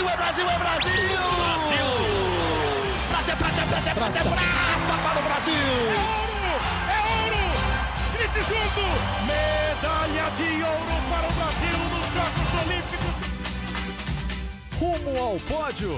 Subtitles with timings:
[0.00, 0.92] Brasil, é Brasil, é Brasil!
[1.36, 1.88] Brasil!
[3.10, 5.54] Prata, prata, prata, prata, prata para o Brasil!
[5.54, 6.56] É ouro!
[6.88, 7.42] É ouro!
[8.14, 8.84] Grite junto!
[9.26, 13.14] Medalha de ouro para o Brasil nos Jogos Olímpicos!
[14.80, 15.92] Rumo ao pódio!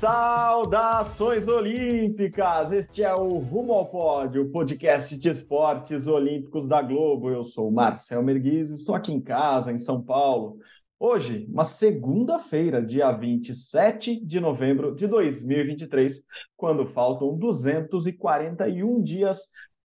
[0.00, 2.72] Saudações olímpicas!
[2.72, 7.30] Este é o Rumo ao Pódio, o podcast de esportes olímpicos da Globo.
[7.30, 10.58] Eu sou o Marcel Merguizo, estou aqui em casa, em São Paulo,
[11.00, 16.20] Hoje, uma segunda-feira, dia 27 de novembro de 2023,
[16.56, 19.42] quando faltam 241 dias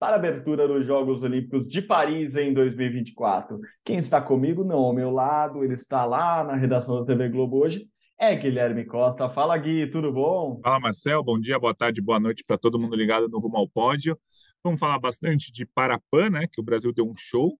[0.01, 3.61] para a abertura dos Jogos Olímpicos de Paris em 2024.
[3.85, 7.59] Quem está comigo, não ao meu lado, ele está lá na redação da TV Globo
[7.59, 7.87] hoje,
[8.19, 9.29] é Guilherme Costa.
[9.29, 10.59] Fala, Gui, tudo bom?
[10.61, 11.23] Fala, Marcel.
[11.23, 14.19] Bom dia, boa tarde, boa noite para todo mundo ligado no Rumo ao Pódio.
[14.65, 16.49] Vamos falar bastante de Parapan, né?
[16.51, 17.57] Que o Brasil deu um show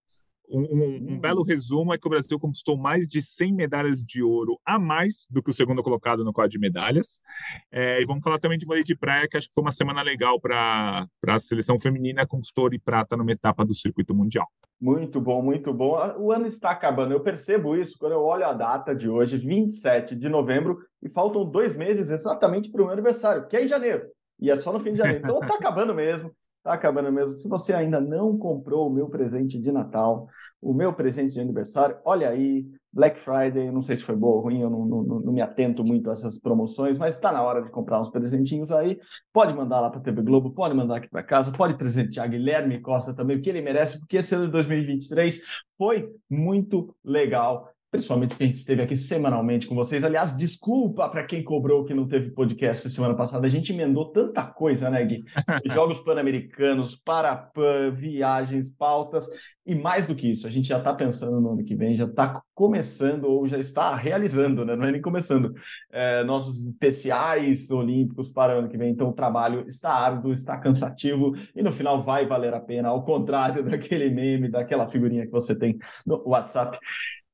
[0.49, 4.23] um, um, um, belo resumo é que o Brasil conquistou mais de 100 medalhas de
[4.23, 7.21] ouro a mais do que o segundo colocado no quadro de medalhas.
[7.71, 10.03] É, e vamos falar também de vôlei de praia, que acho que foi uma semana
[10.03, 14.47] legal para a seleção feminina, conquistou ouro e prata numa etapa do circuito mundial.
[14.81, 15.97] Muito bom, muito bom.
[16.19, 17.13] O ano está acabando.
[17.13, 21.45] Eu percebo isso quando eu olho a data de hoje, 27 de novembro, e faltam
[21.45, 24.07] dois meses exatamente para o meu aniversário, que é em janeiro.
[24.39, 25.21] E é só no fim de janeiro.
[25.25, 26.31] Então está acabando mesmo.
[26.67, 27.39] Está acabando mesmo.
[27.39, 30.27] Se você ainda não comprou o meu presente de Natal,
[30.61, 34.41] o meu presente de aniversário, olha aí, Black Friday, não sei se foi boa ou
[34.41, 37.63] ruim, eu não, não, não me atento muito a essas promoções, mas está na hora
[37.63, 38.99] de comprar uns presentinhos aí.
[39.33, 42.81] Pode mandar lá para a TV Globo, pode mandar aqui para casa, pode presentear Guilherme
[42.81, 45.41] Costa também, o que ele merece, porque esse ano de 2023
[45.79, 50.05] foi muito legal principalmente porque a gente esteve aqui semanalmente com vocês.
[50.05, 53.47] Aliás, desculpa para quem cobrou que não teve podcast semana passada.
[53.47, 55.25] A gente emendou tanta coisa, né, Gui?
[55.73, 59.29] Jogos Pan-Americanos, Parapan, viagens, pautas.
[59.65, 62.05] E mais do que isso, a gente já está pensando no ano que vem, já
[62.05, 64.77] está começando ou já está realizando, né?
[64.77, 65.53] Não é nem começando,
[65.91, 68.93] é, nossos especiais olímpicos para o ano que vem.
[68.93, 73.05] Então, o trabalho está árduo, está cansativo e no final vai valer a pena, ao
[73.05, 75.77] contrário daquele meme, daquela figurinha que você tem
[76.07, 76.79] no WhatsApp.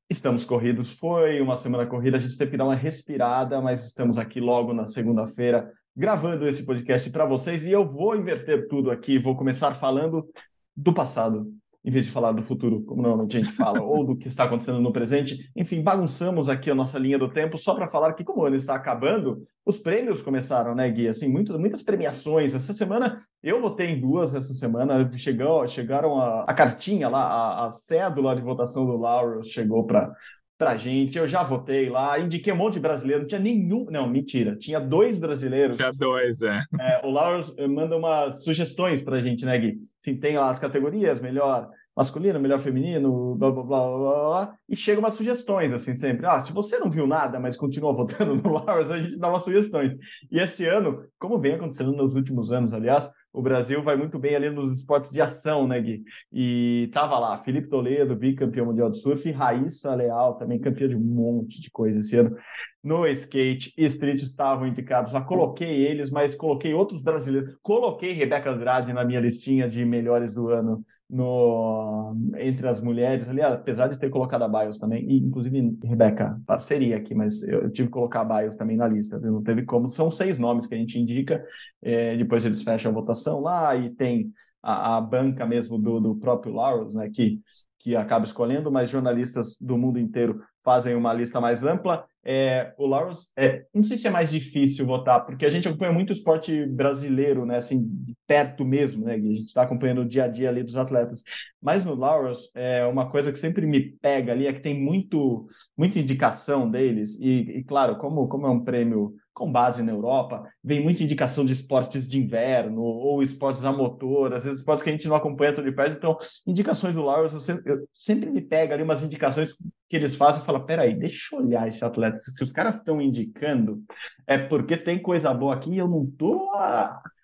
[0.09, 4.17] Estamos corridos, foi uma semana corrida, a gente teve que dar uma respirada, mas estamos
[4.17, 9.19] aqui logo na segunda-feira gravando esse podcast para vocês e eu vou inverter tudo aqui,
[9.19, 10.27] vou começar falando
[10.75, 11.51] do passado,
[11.83, 14.45] em vez de falar do futuro, como normalmente a gente fala, ou do que está
[14.45, 15.51] acontecendo no presente.
[15.55, 18.55] Enfim, bagunçamos aqui a nossa linha do tempo só para falar que, como o ano
[18.55, 21.07] está acabando, os prêmios começaram, né, Gui?
[21.07, 22.55] Assim, muito, muitas premiações.
[22.55, 27.67] Essa semana, eu votei em duas essa semana, chegou, chegaram a, a cartinha lá, a,
[27.67, 30.11] a cédula de votação do Lauro chegou para
[30.57, 31.17] pra gente.
[31.17, 33.85] Eu já votei lá, indiquei um monte de brasileiro, não tinha nenhum.
[33.89, 35.75] Não, mentira, tinha dois brasileiros.
[35.75, 36.61] Tinha dois, é.
[36.79, 39.77] é o Lauro manda umas sugestões pra gente, né, Gui?
[40.05, 44.75] Enfim, tem lá as categorias, melhor masculino, melhor feminino, blá, blá, blá, blá, blá, e
[44.75, 46.25] chegam umas sugestões, assim, sempre.
[46.25, 49.43] Ah, se você não viu nada, mas continua votando no Lawrence, a gente dá umas
[49.43, 49.93] sugestões.
[50.31, 54.35] E esse ano, como vem acontecendo nos últimos anos, aliás, o Brasil vai muito bem
[54.35, 56.03] ali nos esportes de ação, né, Gui?
[56.31, 60.99] E tava lá, Felipe Toledo, bicampeão mundial de surf, Raíssa Leal, também campeã de um
[60.99, 62.35] monte de coisa esse ano.
[62.83, 67.55] No skate e street estavam indicados lá, coloquei eles, mas coloquei outros brasileiros.
[67.63, 73.41] Coloquei Rebeca Andrade na minha listinha de melhores do ano no, entre as mulheres ali,
[73.41, 77.87] apesar de ter colocado a Bios também, e inclusive, Rebeca, parceria aqui, mas eu tive
[77.87, 79.89] que colocar a Bios também na lista, não teve como.
[79.89, 81.43] São seis nomes que a gente indica,
[81.81, 84.31] é, depois eles fecham a votação lá e tem
[84.61, 87.39] a, a banca mesmo do, do próprio Laurels, né, que,
[87.79, 92.05] que acaba escolhendo, mas jornalistas do mundo inteiro fazem uma lista mais ampla.
[92.25, 95.91] É, o Laurels, é, não sei se é mais difícil votar, porque a gente acompanha
[95.91, 100.07] muito o esporte brasileiro, né, assim, de perto mesmo, né, a gente está acompanhando o
[100.07, 101.21] dia a dia ali dos atletas.
[101.61, 105.47] Mas no Laurels, é, uma coisa que sempre me pega ali é que tem muito,
[105.77, 110.43] muita indicação deles, e, e claro, como, como é um prêmio com base na Europa,
[110.63, 114.89] vem muita indicação de esportes de inverno ou esportes a motor, às vezes esportes que
[114.89, 118.29] a gente não acompanha tão de perto, então indicações do Laurels, eu sempre, eu sempre
[118.29, 119.53] me pega ali umas indicações
[119.89, 123.01] que eles fazem e fala, peraí, deixa eu olhar esse atleta, se os caras estão
[123.01, 123.83] indicando,
[124.27, 126.51] é porque tem coisa boa aqui e eu não estou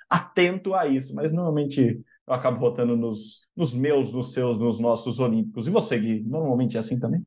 [0.09, 5.19] atento a isso, mas normalmente eu acabo votando nos, nos meus, nos seus, nos nossos
[5.19, 5.67] olímpicos.
[5.67, 7.23] E você, Gui, normalmente é assim também?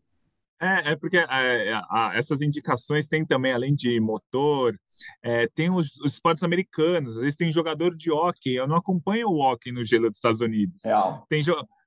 [0.62, 1.24] É, é porque é,
[1.72, 1.82] é
[2.14, 4.78] essas indicações têm também, além de motor,
[5.20, 9.28] é, tem os, os, esportes americanos, às vezes tem jogador de hockey, eu não acompanho
[9.28, 10.84] o hockey no gelo dos Estados Unidos.
[10.84, 11.26] Real.
[11.28, 11.42] Tem,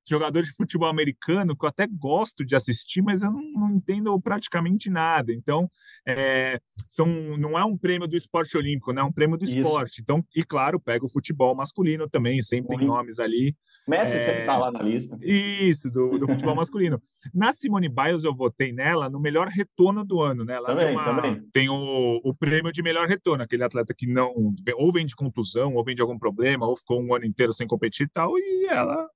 [0.07, 4.19] jogadores de futebol americano que eu até gosto de assistir, mas eu não, não entendo
[4.21, 5.33] praticamente nada.
[5.33, 5.69] Então,
[6.07, 7.07] é, são,
[7.37, 9.01] não é um prêmio do esporte olímpico, né?
[9.01, 9.57] É um prêmio do Isso.
[9.57, 10.01] esporte.
[10.01, 13.55] Então, e claro, pega o futebol masculino também, sempre tem nomes ali.
[13.87, 15.17] Messi é, sempre está lá na lista.
[15.21, 16.99] Isso, do, do futebol masculino.
[17.33, 20.55] Na Simone Biles, eu votei nela no melhor retorno do ano, né?
[20.55, 24.33] Ela também, tem, uma, tem o, o prêmio de melhor retorno, aquele atleta que não
[24.75, 27.67] ou vem de contusão, ou vem de algum problema, ou ficou um ano inteiro sem
[27.67, 29.07] competir e tal, e ela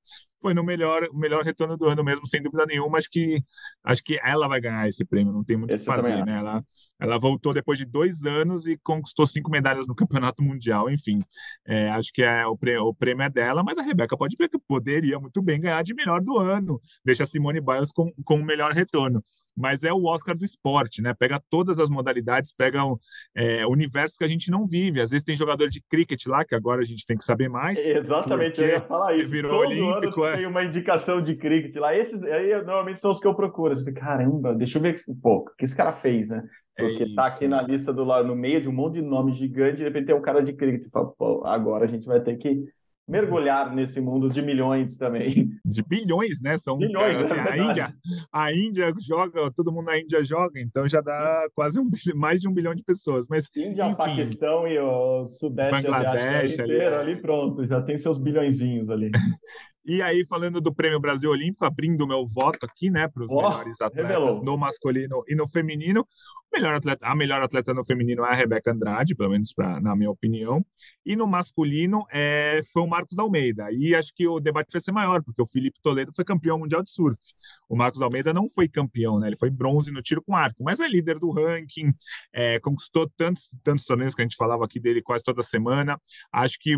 [0.41, 2.97] foi no melhor, melhor retorno do ano mesmo, sem dúvida nenhuma.
[2.97, 3.41] Acho que,
[3.83, 6.39] acho que ela vai ganhar esse prêmio, não tem muito o que fazer, né?
[6.39, 6.63] Ela,
[6.99, 11.19] ela voltou depois de dois anos e conquistou cinco medalhas no Campeonato Mundial, enfim.
[11.67, 14.49] É, acho que é, o, prêmio, o prêmio é dela, mas a Rebeca pode ver
[14.49, 16.79] que poderia muito bem ganhar de melhor do ano.
[17.03, 19.23] Deixa a Simone Biles com, com o melhor retorno
[19.55, 21.13] mas é o Oscar do esporte, né?
[21.13, 22.99] Pega todas as modalidades, pega o
[23.35, 25.01] é, universo que a gente não vive.
[25.01, 27.77] Às vezes tem jogador de cricket lá, que agora a gente tem que saber mais.
[27.77, 29.29] Exatamente, eu ia falar isso.
[29.29, 30.23] Virou Todo olímpico.
[30.23, 30.37] Ano é.
[30.37, 31.95] Tem uma indicação de cricket lá.
[31.95, 33.75] Esses aí normalmente são os que eu procuro.
[33.75, 36.43] Você fica, caramba, deixa eu ver que, pô, o que esse cara fez, né?
[36.77, 39.01] É Porque é tá aqui na lista do lado, no meio de um monte de
[39.01, 40.89] nome gigante, de repente tem um cara de cricket.
[40.91, 42.63] Fala, pô, agora a gente vai ter que
[43.09, 45.49] mergulhar nesse mundo de milhões também.
[45.65, 46.57] De bilhões, né?
[46.57, 47.93] São bilhões, assim, é a Índia,
[48.31, 52.47] a Índia joga, todo mundo na Índia joga, então já dá quase um, mais de
[52.47, 53.25] um bilhão de pessoas.
[53.27, 57.97] Mas Índia, enfim, Paquistão e o Sudeste Asiático ali, inteiro, ali, ali pronto, já tem
[57.97, 59.09] seus bilhõezinhos ali.
[59.85, 63.37] E aí, falando do Prêmio Brasil Olímpico, abrindo meu voto aqui, né, para os oh,
[63.37, 64.43] melhores atletas revelou.
[64.43, 66.01] no masculino e no feminino.
[66.01, 69.79] O melhor atleta, a melhor atleta no feminino é a Rebeca Andrade, pelo menos pra,
[69.79, 70.65] na minha opinião.
[71.05, 73.71] E no masculino é, foi o Marcos da Almeida.
[73.71, 76.83] E acho que o debate vai ser maior, porque o Felipe Toledo foi campeão mundial
[76.83, 77.19] de surf.
[77.67, 79.27] O Marcos da Almeida não foi campeão, né?
[79.27, 81.93] Ele foi bronze no tiro com arco, mas é líder do ranking,
[82.33, 85.99] é, conquistou tantos, tantos torneios que a gente falava aqui dele quase toda semana.
[86.31, 86.75] Acho que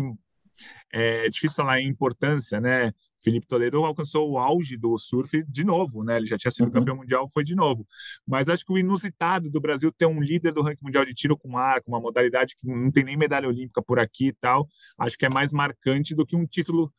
[0.92, 2.92] é difícil falar em importância, né?
[3.22, 6.16] Felipe Toledo alcançou o auge do surf de novo, né?
[6.16, 6.72] Ele já tinha sido uhum.
[6.72, 7.86] campeão mundial, foi de novo.
[8.26, 11.38] Mas acho que o inusitado do Brasil ter um líder do ranking mundial de tiro
[11.38, 14.66] com arco, uma modalidade que não tem nem medalha olímpica por aqui e tal,
[14.98, 16.92] acho que é mais marcante do que um título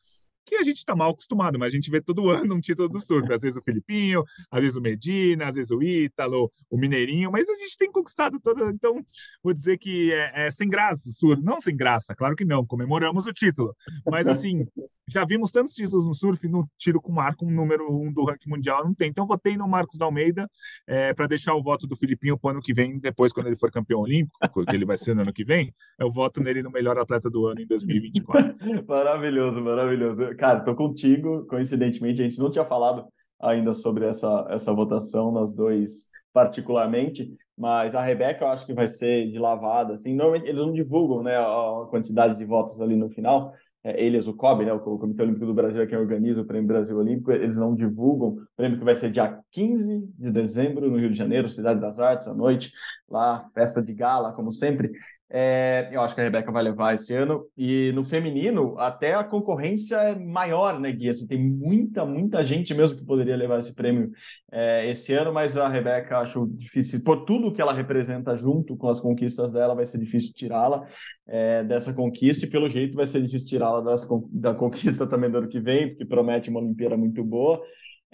[0.44, 3.00] que a gente está mal acostumado, mas a gente vê todo ano um título do
[3.00, 3.32] surf.
[3.32, 7.48] Às vezes o Filipinho, às vezes o Medina, às vezes o Ítalo, o Mineirinho, mas
[7.48, 8.70] a gente tem conquistado todo.
[8.70, 9.02] Então,
[9.42, 11.42] vou dizer que é, é sem graça o surf.
[11.42, 13.74] Não sem graça, claro que não, comemoramos o título.
[14.06, 14.66] Mas assim,
[15.08, 18.48] já vimos tantos títulos no surf, no tiro com arco, um número um do ranking
[18.48, 19.08] mundial, não tem.
[19.08, 20.48] Então, votei no Marcos da Almeida
[20.86, 23.56] é, para deixar o voto do Filipinho para o ano que vem, depois, quando ele
[23.56, 26.70] for campeão olímpico, que ele vai ser no ano que vem, eu voto nele no
[26.70, 28.56] melhor atleta do ano em 2024.
[28.88, 30.33] maravilhoso, maravilhoso.
[30.36, 31.46] Cara, tô contigo.
[31.46, 33.06] Coincidentemente, a gente não tinha falado
[33.40, 38.88] ainda sobre essa, essa votação, nós dois particularmente, mas a Rebeca eu acho que vai
[38.88, 43.08] ser de lavada, assim, normalmente eles não divulgam, né, a quantidade de votos ali no
[43.08, 43.54] final,
[43.84, 46.66] é, eles, o COB, né, o Comitê Olímpico do Brasil, é quem organiza o Prêmio
[46.66, 48.28] Brasil Olímpico, eles não divulgam.
[48.30, 52.00] O prêmio que vai ser dia 15 de dezembro, no Rio de Janeiro, Cidade das
[52.00, 52.72] Artes, à noite,
[53.08, 54.90] lá, festa de gala, como sempre.
[55.30, 57.46] É, eu acho que a Rebeca vai levar esse ano.
[57.56, 61.08] E no feminino, até a concorrência é maior, né, Gui?
[61.08, 64.10] Assim, tem muita, muita gente mesmo que poderia levar esse prêmio
[64.52, 68.88] é, esse ano, mas a Rebeca acho difícil, por tudo que ela representa junto com
[68.88, 70.86] as conquistas dela, vai ser difícil tirá-la
[71.26, 73.96] é, dessa conquista, e pelo jeito vai ser difícil tirá-la
[74.30, 77.60] da conquista também do ano que vem, porque promete uma Olimpíada muito boa.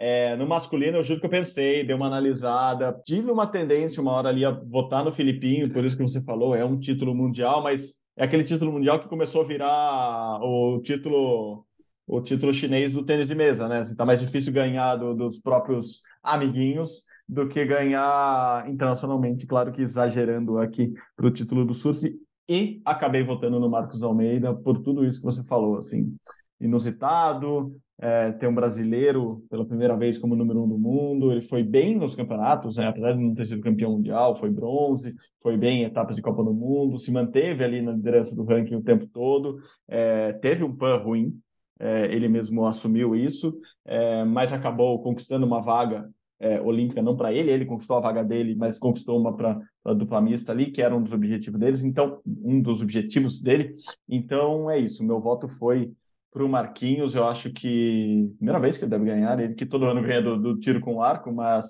[0.03, 4.13] É, no masculino, eu juro que eu pensei, dei uma analisada, tive uma tendência uma
[4.13, 7.63] hora ali a votar no Filipinho, por isso que você falou, é um título mundial,
[7.63, 11.67] mas é aquele título mundial que começou a virar o título
[12.07, 13.81] o título chinês do tênis de mesa, né?
[13.81, 19.83] Assim, tá mais difícil ganhar do, dos próprios amiguinhos do que ganhar internacionalmente, claro que
[19.83, 22.11] exagerando aqui para o título do surf,
[22.49, 26.17] e acabei votando no Marcos Almeida por tudo isso que você falou, assim,
[26.59, 31.31] inusitado, é, ter um brasileiro pela primeira vez como número um do mundo.
[31.31, 32.89] Ele foi bem nos campeonatos, né?
[32.89, 36.43] apesar de não ter sido campeão mundial, foi bronze, foi bem em etapas de Copa
[36.43, 39.59] do Mundo, se manteve ali na liderança do ranking o tempo todo.
[39.87, 41.39] É, teve um pan ruim,
[41.79, 43.55] é, ele mesmo assumiu isso,
[43.85, 48.25] é, mas acabou conquistando uma vaga é, olímpica, não para ele, ele conquistou a vaga
[48.25, 51.85] dele, mas conquistou uma para a dupla mista ali, que era um dos objetivos deles,
[51.85, 53.75] então, um dos objetivos dele.
[54.09, 55.93] Então, é isso, meu voto foi
[56.31, 59.87] para o Marquinhos, eu acho que primeira vez que ele deve ganhar, ele que todo
[59.87, 61.67] ano ganha do, do tiro com arco, mas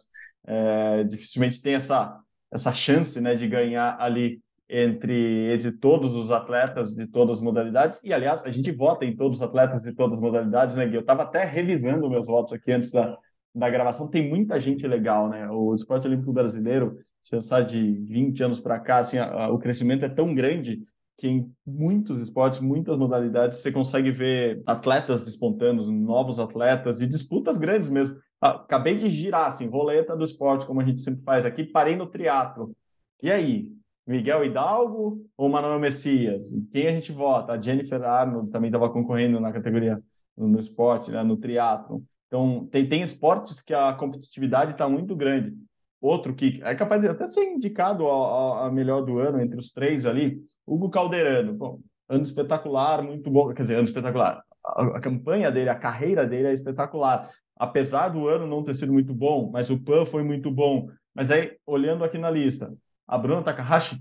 [0.46, 2.18] é, dificilmente tem essa,
[2.50, 8.00] essa chance né, de ganhar ali entre, entre todos os atletas de todas as modalidades.
[8.04, 10.94] E, aliás, a gente vota em todos os atletas de todas as modalidades, né, Gui?
[10.94, 13.18] Eu estava até revisando meus votos aqui antes da,
[13.54, 14.08] da gravação.
[14.08, 15.50] Tem muita gente legal, né?
[15.50, 19.58] O esporte olímpico brasileiro, se pensar de 20 anos para cá, assim, a, a, o
[19.58, 20.80] crescimento é tão grande
[21.20, 27.58] que em muitos esportes, muitas modalidades, você consegue ver atletas despontando, novos atletas e disputas
[27.58, 28.16] grandes mesmo.
[28.40, 31.94] Ah, acabei de girar, assim, roleta do esporte, como a gente sempre faz aqui, parei
[31.94, 32.74] no triatlo.
[33.22, 33.68] E aí?
[34.06, 36.48] Miguel Hidalgo ou Manuel Messias?
[36.72, 37.52] Quem a gente vota?
[37.52, 40.02] A Jennifer Arnold também estava concorrendo na categoria
[40.34, 42.02] no, esporte, né, no triatlo.
[42.28, 45.54] Então, tem, tem esportes que a competitividade está muito grande.
[46.00, 49.70] Outro que é capaz de até ser indicado a, a, melhor do ano entre os
[49.70, 51.52] três ali, Hugo Calderano.
[51.52, 53.52] Bom, ano espetacular, muito bom.
[53.52, 54.42] Quer dizer, ano espetacular.
[54.64, 57.28] A, a, campanha dele, a carreira dele é espetacular.
[57.56, 60.88] Apesar do ano não ter sido muito bom, mas o PAN foi muito bom.
[61.12, 62.72] Mas aí, olhando aqui na lista,
[63.06, 64.00] a Bruna Takahashi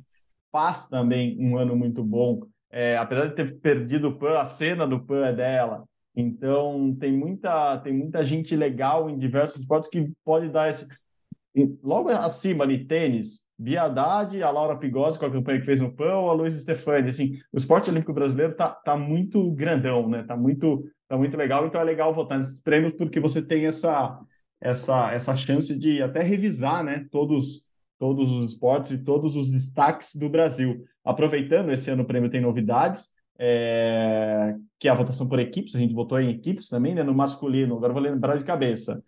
[0.51, 2.41] faz também um ano muito bom.
[2.69, 5.83] É, apesar de ter perdido o PAN, a cena do PAN é dela.
[6.15, 10.87] Então, tem muita, tem muita gente legal em diversos esportes que pode dar esse,
[11.83, 15.91] logo acima de tênis, Bia Haddad, a Laura Pigosi com a campanha que fez no
[15.91, 20.23] PAN, a Luiz Stefani, assim, o esporte olímpico brasileiro tá, tá muito grandão, né?
[20.23, 24.17] Tá muito, tá muito legal, então é legal votar nesses prêmios porque você tem essa,
[24.61, 27.05] essa, essa chance de até revisar, né?
[27.11, 27.65] Todos,
[27.97, 30.85] todos os esportes e todos os destaques do Brasil.
[31.03, 35.79] Aproveitando, esse ano o prêmio tem novidades, é, que é a votação por equipes, a
[35.79, 37.03] gente votou em equipes também, né?
[37.03, 39.03] No masculino, agora vou lembrar de cabeça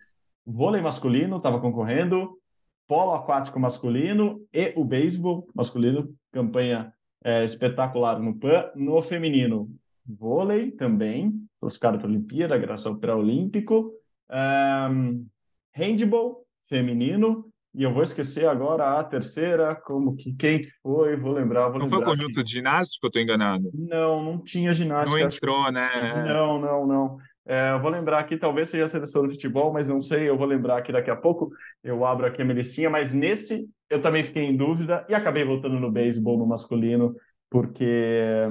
[0.46, 2.38] vôlei masculino estava concorrendo,
[2.86, 6.92] polo aquático masculino e o beisebol masculino, campanha
[7.24, 8.70] é, espetacular no PAN.
[8.74, 9.70] No feminino,
[10.06, 13.92] vôlei também, classificado para a Olimpíada, graças ao pré-olímpico.
[14.30, 15.26] Um,
[15.74, 21.68] handball feminino, e eu vou esquecer agora a terceira, como que quem foi, vou lembrar.
[21.70, 23.70] Vou não lembrar foi o conjunto de ginástica, eu estou enganado?
[23.72, 25.18] Não, não tinha ginástica.
[25.18, 25.72] Não entrou, que...
[25.72, 26.24] né?
[26.28, 27.18] Não, não, não.
[27.44, 30.36] É, eu vou lembrar aqui, talvez seja a seleção do futebol, mas não sei, eu
[30.36, 31.50] vou lembrar aqui daqui a pouco.
[31.82, 35.44] Eu abro aqui a minha listinha, mas nesse eu também fiquei em dúvida e acabei
[35.44, 37.14] voltando no beisebol, no masculino,
[37.50, 38.46] porque,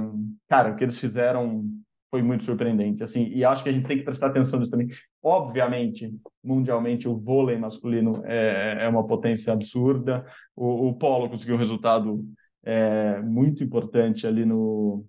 [0.48, 1.64] cara, o que eles fizeram
[2.12, 4.90] foi muito surpreendente, assim, e acho que a gente tem que prestar atenção nisso também.
[5.24, 11.60] Obviamente, mundialmente, o vôlei masculino é, é uma potência absurda, o, o polo conseguiu um
[11.60, 12.22] resultado
[12.64, 15.06] é, muito importante ali no,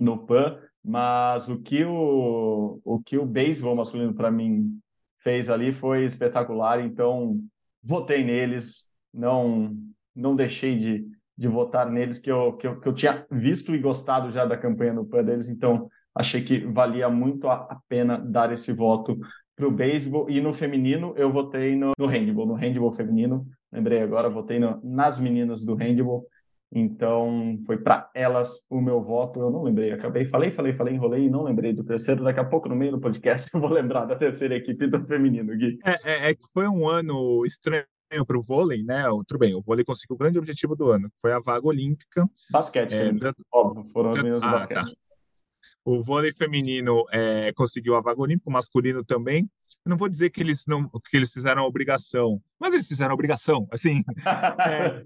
[0.00, 4.78] no PAN, mas o que o, o que o beisebol masculino para mim
[5.18, 7.40] fez ali foi espetacular, então
[7.82, 9.76] votei neles, não
[10.14, 11.04] não deixei de,
[11.36, 14.56] de votar neles que eu, que eu, que eu tinha visto e gostado já da
[14.56, 19.18] campanha no PAN deles, então achei que valia muito a, pena dar esse voto
[19.56, 20.30] para o beisebol.
[20.30, 24.80] E no feminino eu votei no, no handball, no handball feminino, lembrei agora, votei no,
[24.82, 26.24] nas meninas do handball,
[26.72, 29.40] então, foi para elas o meu voto.
[29.40, 32.24] Eu não lembrei, acabei, falei, falei, falei, enrolei e não lembrei do terceiro.
[32.24, 35.56] Daqui a pouco, no meio do podcast, eu vou lembrar da terceira equipe do feminino,
[35.56, 35.78] Gui.
[35.84, 37.84] É, é, é que foi um ano estranho
[38.26, 39.04] para o vôlei, né?
[39.26, 42.28] Tudo bem, o vôlei conseguiu o grande objetivo do ano, que foi a vaga olímpica.
[42.50, 44.84] Basquete, é, tanto, óbvio, foram do ah, basquete.
[44.84, 45.06] Tá.
[45.84, 49.48] O vôlei feminino é, conseguiu a vaga olímpica, o masculino também.
[49.84, 53.12] Eu não vou dizer que eles não que eles fizeram a obrigação, mas eles fizeram
[53.12, 53.68] a obrigação.
[53.70, 54.02] Assim,
[54.66, 55.04] é,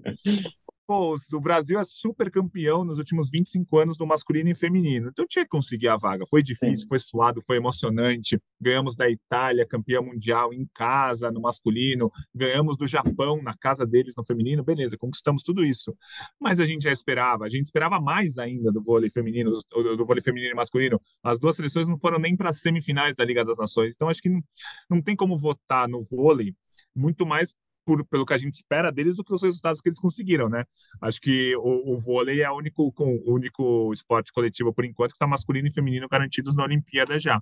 [0.91, 5.11] pô, o Brasil é super campeão nos últimos 25 anos do masculino e feminino.
[5.11, 6.25] Então tinha que conseguir a vaga.
[6.29, 6.89] Foi difícil, Sim.
[6.89, 8.43] foi suado, foi emocionante.
[8.61, 14.15] Ganhamos da Itália, campeã mundial em casa no masculino, ganhamos do Japão na casa deles
[14.17, 14.65] no feminino.
[14.65, 15.97] Beleza, conquistamos tudo isso.
[16.41, 20.05] Mas a gente já esperava, a gente esperava mais ainda do vôlei feminino, do, do
[20.05, 21.01] vôlei feminino e masculino.
[21.23, 23.95] As duas seleções não foram nem para as semifinais da Liga das Nações.
[23.95, 24.43] Então acho que não,
[24.91, 26.53] não tem como votar no vôlei
[26.97, 27.55] muito mais
[27.91, 30.65] por, pelo que a gente espera deles do que os resultados que eles conseguiram, né?
[31.01, 35.11] Acho que o, o vôlei é o único, com, o único esporte coletivo, por enquanto,
[35.11, 37.41] que está masculino e feminino garantidos na Olimpíada já.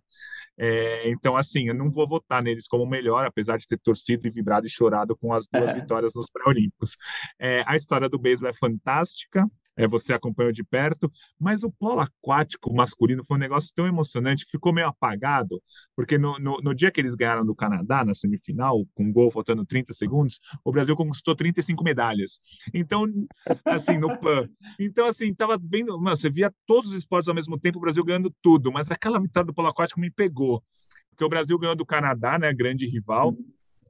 [0.57, 4.31] É, então, assim, eu não vou votar neles como melhor, apesar de ter torcido e
[4.31, 5.75] vibrado e chorado com as duas é.
[5.75, 6.97] vitórias nos pré-olímpicos.
[7.39, 9.45] É, a história do beisebol é fantástica
[9.79, 14.45] é, você acompanhou de perto, mas o polo aquático masculino foi um negócio tão emocionante,
[14.45, 15.63] ficou meio apagado,
[15.95, 19.31] porque no, no, no dia que eles ganharam do Canadá, na semifinal, com um gol
[19.31, 22.41] faltando 30 segundos, o Brasil conquistou 35 medalhas.
[22.75, 23.05] Então,
[23.65, 24.49] assim, no PAN.
[24.81, 28.05] Então, assim, tava vendo, mano, você via todos os esportes ao mesmo tempo, o Brasil
[28.05, 30.63] ganhando tudo, mas aquela vitória do polo aquático me pegou,
[31.11, 33.37] porque o Brasil ganhou do Canadá, né, grande rival,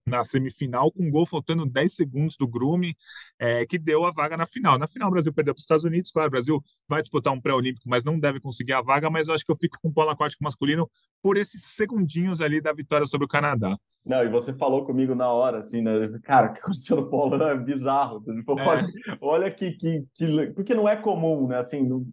[0.08, 2.96] na semifinal, com um gol faltando 10 segundos do Grume,
[3.38, 4.78] é, que deu a vaga na final.
[4.78, 7.40] Na final, o Brasil perdeu para os Estados Unidos, claro, o Brasil vai disputar um
[7.40, 9.92] pré-olímpico, mas não deve conseguir a vaga, mas eu acho que eu fico com o
[9.92, 10.88] polo aquático masculino
[11.22, 13.76] por esses segundinhos ali da vitória sobre o Canadá.
[14.04, 15.92] Não, e você falou comigo na hora, assim, né?
[16.22, 18.24] Cara, o que aconteceu no polo é bizarro.
[18.26, 19.18] É.
[19.20, 20.46] Olha que, que, que...
[20.54, 21.58] Porque não é comum, né?
[21.58, 22.06] Assim, não...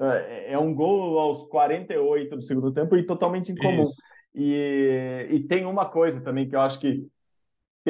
[0.00, 3.84] é, é um gol aos 48 do segundo tempo e totalmente incomum.
[4.34, 7.04] E, e tem uma coisa também que eu acho que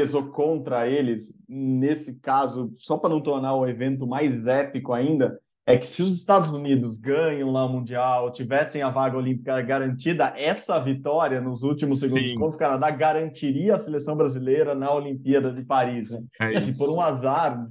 [0.01, 5.77] pesou contra eles, nesse caso, só para não tornar o evento mais épico ainda, é
[5.77, 10.81] que se os Estados Unidos ganham lá o Mundial, tivessem a vaga olímpica garantida, essa
[10.81, 12.35] vitória nos últimos segundos Sim.
[12.37, 16.11] contra o Canadá garantiria a seleção brasileira na Olimpíada de Paris.
[16.11, 16.23] Né?
[16.41, 17.69] É assim, por um azar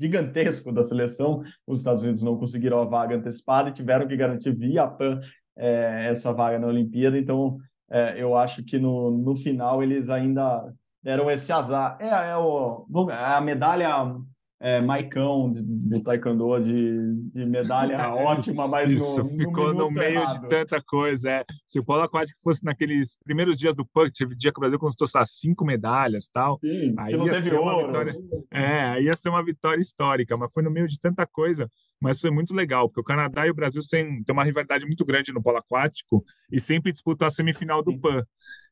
[0.00, 4.56] gigantesco da seleção, os Estados Unidos não conseguiram a vaga antecipada e tiveram que garantir
[4.56, 5.20] via PAN
[5.54, 7.18] é, essa vaga na Olimpíada.
[7.18, 7.58] Então,
[7.90, 10.72] é, eu acho que no, no final eles ainda
[11.08, 11.96] deram esse azar.
[11.98, 14.14] É, é, o, é a medalha
[14.60, 20.42] é, Maicão de taekwondo de, de medalha ótima, mas Isso, no, ficou no, meio errado.
[20.42, 21.30] de tanta coisa.
[21.30, 21.44] É.
[21.66, 24.78] Se o polo aquático fosse naqueles primeiros dias do PUC, teve dia que o Brasil
[24.78, 26.58] conquistou lá, cinco medalhas tal.
[26.60, 27.86] Sim, aí não teve ouro.
[27.86, 28.14] Vitória,
[28.50, 31.70] é, aí ia ser uma vitória histórica, mas foi no meio de tanta coisa.
[32.00, 35.04] Mas foi muito legal, porque o Canadá e o Brasil têm, têm uma rivalidade muito
[35.06, 36.22] grande no polo aquático
[36.52, 38.22] e sempre disputam a semifinal do PAN.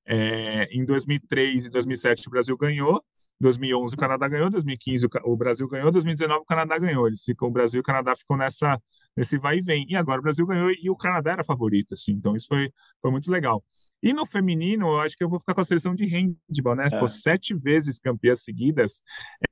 [0.07, 3.03] É, em 2003 e 2007 o Brasil ganhou,
[3.41, 7.07] 2011 o Canadá ganhou, 2015 o Brasil ganhou, 2019 o Canadá ganhou.
[7.07, 8.81] Eles ficam, o Brasil e o Canadá ficam nessa
[9.17, 9.87] nesse vai e vem.
[9.89, 12.13] E agora o Brasil ganhou e o Canadá era favorito, assim.
[12.13, 12.71] Então isso foi,
[13.01, 13.61] foi muito legal.
[14.07, 16.87] E no feminino, eu acho que eu vou ficar com a seleção de handball, né?
[16.93, 16.99] É.
[17.01, 19.01] Pô, sete vezes campeãs seguidas.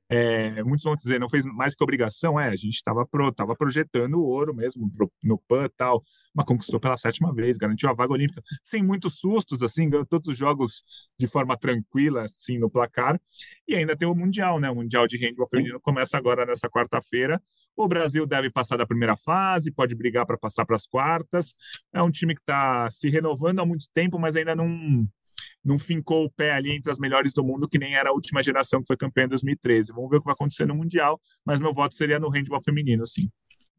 [0.09, 2.39] É, muitos vão dizer, não fez mais que obrigação.
[2.39, 6.01] É, a gente estava pro, tava projetando o ouro mesmo pro, no PAN e tal
[6.35, 10.27] mas conquistou pela sétima vez, garantiu a vaga olímpica, sem muitos sustos, assim, ganhou todos
[10.27, 10.83] os jogos
[11.17, 13.19] de forma tranquila, assim, no placar.
[13.65, 14.69] E ainda tem o Mundial, né?
[14.69, 17.41] O Mundial de Handball Feminino começa agora nessa quarta-feira.
[17.75, 21.53] O Brasil deve passar da primeira fase, pode brigar para passar para as quartas.
[21.93, 25.05] É um time que está se renovando há muito tempo, mas ainda não
[25.63, 28.43] não fincou o pé ali entre as melhores do mundo, que nem era a última
[28.43, 29.91] geração que foi campeã em 2013.
[29.93, 33.05] Vamos ver o que vai acontecer no Mundial, mas meu voto seria no handball feminino,
[33.07, 33.29] sim.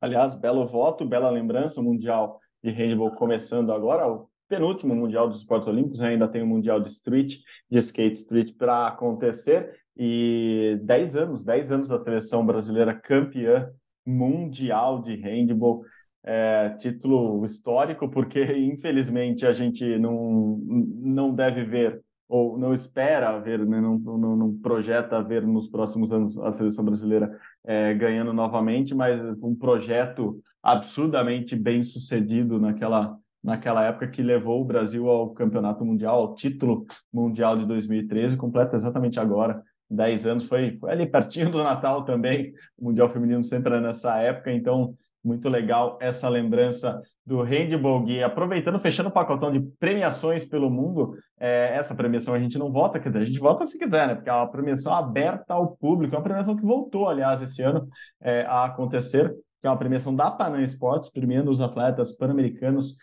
[0.01, 5.39] Aliás, belo voto, bela lembrança, o Mundial de handball começando agora, o penúltimo Mundial dos
[5.39, 6.09] Esportes Olímpicos, né?
[6.09, 7.37] ainda tem o Mundial de Street,
[7.71, 13.71] de Skate Street para acontecer, e 10 anos, 10 anos da seleção brasileira campeã
[14.07, 15.83] mundial de handball,
[16.23, 23.65] é, título histórico, porque infelizmente a gente não, não deve ver ou não espera ver,
[23.65, 28.95] né, não, não, não, projeta ver nos próximos anos a seleção brasileira é, ganhando novamente,
[28.95, 35.85] mas um projeto absurdamente bem sucedido naquela, naquela época que levou o Brasil ao campeonato
[35.85, 39.63] mundial, ao título mundial de 2013, completa exatamente agora.
[39.91, 44.53] 10 anos, foi, foi ali pertinho do Natal também, o Mundial Feminino sempre nessa época,
[44.53, 44.95] então
[45.27, 48.23] muito legal essa lembrança do Handball Gui.
[48.23, 53.01] Aproveitando, fechando o pacotão de premiações pelo mundo, é, essa premiação a gente não vota,
[53.01, 54.15] quer dizer, a gente vota se quiser, né?
[54.15, 57.89] Porque é uma premiação aberta ao público, é uma premiação que voltou, aliás, esse ano
[58.21, 62.97] é, a acontecer, que é uma premiação da Panam Esportes, premiando os atletas pan-americanos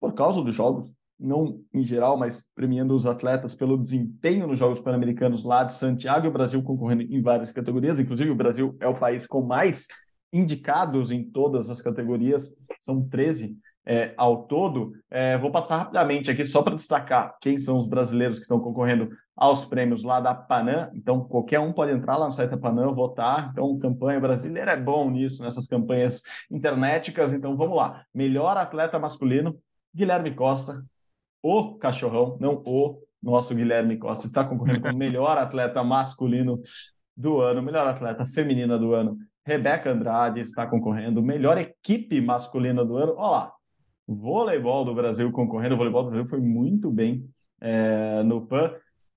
[0.00, 0.94] por causa dos jogos,
[1.24, 6.26] não em geral, mas premiando os atletas pelo desempenho nos Jogos Pan-Americanos lá de Santiago
[6.26, 9.86] e o Brasil concorrendo em várias categorias, inclusive o Brasil é o país com mais
[10.32, 13.56] indicados em todas as categorias, são 13
[13.86, 14.92] é, ao todo.
[15.10, 19.10] É, vou passar rapidamente aqui só para destacar quem são os brasileiros que estão concorrendo
[19.36, 20.90] aos prêmios lá da Panam.
[20.94, 23.50] Então, qualquer um pode entrar lá no site da Panam, votar.
[23.52, 27.34] Então, campanha brasileira é bom nisso, nessas campanhas internéticas.
[27.34, 28.04] Então, vamos lá.
[28.14, 29.56] Melhor atleta masculino,
[29.94, 30.82] Guilherme Costa,
[31.44, 36.62] o cachorrão, não o nosso Guilherme Costa, está concorrendo como melhor atleta masculino
[37.14, 42.96] do ano, melhor atleta feminina do ano, Rebeca Andrade está concorrendo, melhor equipe masculina do
[42.96, 43.12] ano.
[43.18, 43.52] Olha lá,
[44.08, 45.74] voleibol do Brasil concorrendo.
[45.74, 47.28] O voleibol do Brasil foi muito bem
[47.60, 48.72] é, no PAN.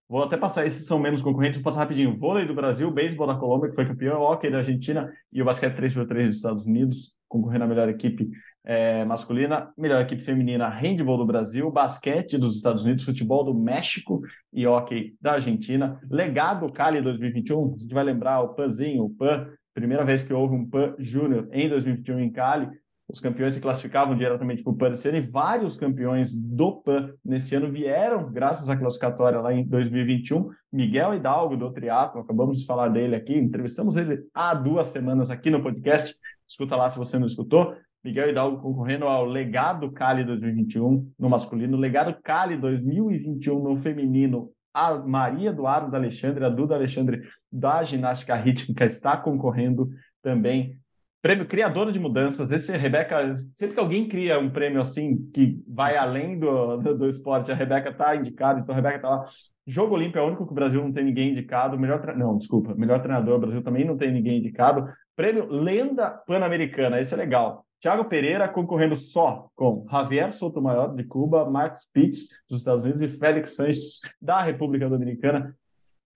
[0.10, 2.18] Vou até passar esses são menos concorrentes, vou passar rapidinho.
[2.18, 5.76] Vôlei do Brasil, beisebol da Colômbia, que foi campeão, hockey da Argentina e o basquete
[5.76, 8.30] 3x3 dos Estados Unidos, concorrendo à melhor equipe
[8.64, 14.22] é, masculina, melhor equipe feminina, handball do Brasil, basquete dos Estados Unidos, futebol do México
[14.54, 16.00] e hockey da Argentina.
[16.10, 20.56] Legado Cali 2021, a gente vai lembrar o PANzinho, o PAN primeira vez que houve
[20.56, 22.68] um PAN Júnior em 2021 em Cali,
[23.10, 27.14] os campeões se classificavam diretamente para o PAN esse ano e vários campeões do PAN
[27.24, 30.50] nesse ano vieram graças à classificatória lá em 2021.
[30.72, 35.50] Miguel Hidalgo do Triatlo, acabamos de falar dele aqui, entrevistamos ele há duas semanas aqui
[35.50, 36.16] no podcast.
[36.48, 37.76] Escuta lá se você não escutou.
[38.04, 44.94] Miguel Hidalgo concorrendo ao Legado Cali 2021 no masculino, Legado Cali 2021 no feminino a
[44.94, 49.90] Maria Eduardo da Alexandre, a Duda Alexandre da ginástica rítmica está concorrendo
[50.22, 50.78] também.
[51.28, 52.54] Prêmio Criadora de Mudanças.
[52.54, 57.10] Esse Rebeca, sempre que alguém cria um prêmio assim que vai além do, do, do
[57.10, 59.26] esporte, a Rebeca está indicada, então a Rebeca está lá.
[59.68, 61.78] Jogo Olímpico é o único que o Brasil não tem ninguém indicado.
[61.78, 62.16] Melhor tre...
[62.16, 64.88] Não, desculpa, melhor treinador, o Brasil também não tem ninguém indicado.
[65.18, 67.66] Prêmio Lenda Pan-Americana, esse é legal.
[67.82, 73.10] Thiago Pereira concorrendo só com Javier Sotomayor, de Cuba, Marcos Pitts, dos Estados Unidos, e
[73.10, 75.54] Félix Sanches, da República Dominicana.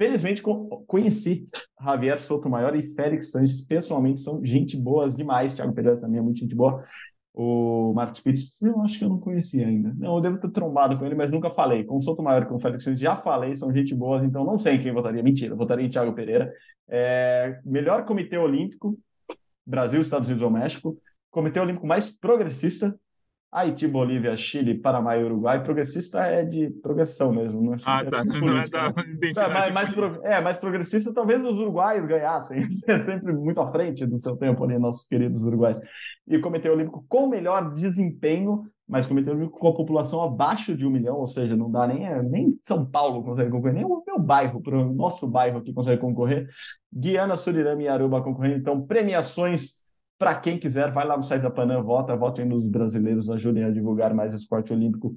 [0.02, 0.42] Felizmente
[0.88, 1.48] conheci
[1.80, 5.54] Javier Sotomayor e Félix Sanches pessoalmente, são gente boas demais.
[5.54, 6.84] Thiago Pereira também é muito gente boa.
[7.32, 9.94] O Marcos Pitts, eu acho que eu não conhecia ainda.
[9.96, 11.84] Não, eu devo ter trombado com ele, mas nunca falei.
[11.84, 14.58] Com o Sotomayor e com o Félix Sanches já falei, são gente boas, então não
[14.58, 15.22] sei em quem votaria.
[15.22, 16.52] Mentira, votaria em Thiago Pereira.
[16.90, 18.98] É, melhor comitê olímpico,
[19.64, 20.98] Brasil, Estados Unidos ou México.
[21.30, 23.00] Comitê olímpico mais progressista,
[23.52, 25.62] Haiti, Bolívia, Chile, Paraná e Uruguai.
[25.62, 27.62] Progressista é de progressão mesmo.
[27.62, 28.24] Não ah, tá.
[28.24, 28.94] Não, não é da né?
[29.08, 29.70] identidade.
[29.70, 30.26] É mais, pro...
[30.26, 32.68] é, mais progressista, talvez os uruguaios ganhassem.
[32.88, 35.80] É sempre muito à frente do seu tempo ali, nossos queridos uruguaios.
[36.28, 40.76] E o Comitê Olímpico com melhor desempenho, mas o Comitê Olímpico com a população abaixo
[40.76, 44.04] de um milhão, ou seja, não dá nem, nem São Paulo consegue concorrer, nem o
[44.06, 46.48] meu bairro, o nosso bairro aqui consegue concorrer.
[46.94, 48.58] Guiana, Suriname e Aruba concorrendo.
[48.58, 49.82] Então, premiações
[50.22, 53.72] para quem quiser, vai lá no site da Panam, vota, votem nos brasileiros, ajudem a
[53.72, 55.16] divulgar mais esporte olímpico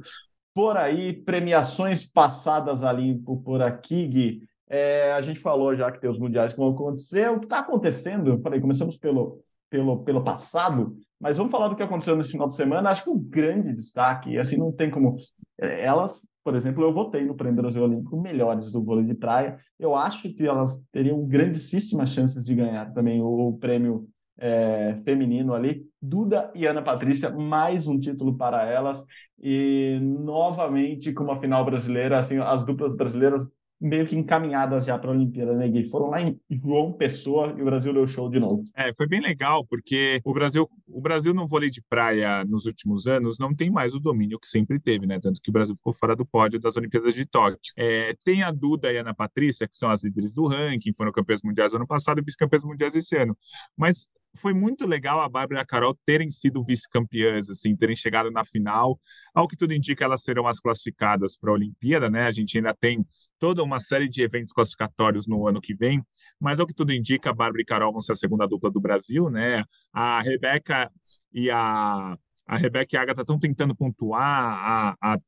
[0.54, 1.12] por aí.
[1.12, 4.40] Premiações passadas a limpo por aqui, Gui.
[4.66, 7.30] É, a gente falou já que tem os mundiais que vão acontecer.
[7.30, 8.40] O que está acontecendo?
[8.40, 12.56] Falei, começamos pelo, pelo, pelo passado, mas vamos falar do que aconteceu nesse final de
[12.56, 12.88] semana.
[12.88, 15.16] Acho que um grande destaque, assim, não tem como.
[15.60, 19.58] É, elas, por exemplo, eu votei no Prêmio Brasil Olímpico melhores do vôlei de praia.
[19.78, 25.54] Eu acho que elas teriam grandíssimas chances de ganhar também o, o prêmio é, feminino
[25.54, 25.86] ali.
[26.00, 29.04] Duda e Ana Patrícia, mais um título para elas.
[29.40, 33.46] E novamente, com uma final brasileira, assim, as duplas brasileiras
[33.80, 35.84] meio que encaminhadas já para a Olimpíada, né, Gui?
[35.90, 38.62] Foram lá em João Pessoa e o Brasil deu show de novo.
[38.74, 43.06] É, foi bem legal, porque o Brasil, o Brasil no vôlei de praia nos últimos
[43.06, 45.18] anos não tem mais o domínio que sempre teve, né?
[45.20, 47.58] Tanto que o Brasil ficou fora do pódio das Olimpíadas de Tóquio.
[47.76, 51.12] É, tem a Duda e a Ana Patrícia, que são as líderes do ranking, foram
[51.12, 53.36] campeãs mundiais ano passado e vice-campeãs mundiais esse ano.
[53.76, 58.30] Mas foi muito legal a Bárbara e a Carol terem sido vice-campeãs, assim, terem chegado
[58.30, 58.98] na final.
[59.34, 62.26] Ao que tudo indica, elas serão as classificadas para a Olimpíada, né?
[62.26, 63.06] A gente ainda tem
[63.38, 66.02] toda uma série de eventos classificatórios no ano que vem,
[66.40, 68.70] mas ao que tudo indica, a Bárbara e a Carol vão ser a segunda dupla
[68.70, 69.64] do Brasil, né?
[69.92, 70.90] A Rebeca
[71.32, 72.16] e a
[72.46, 75.18] a Rebeca e a Agatha estão tentando pontuar, a, a,